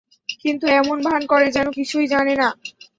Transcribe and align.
কিন্তু 0.41 0.65
এমন 0.79 0.97
ভান 1.03 1.21
করে 1.25 1.47
যেন 1.51 1.67
কিছুই 1.77 2.05
জানে 2.13 2.33
না। 2.35 2.47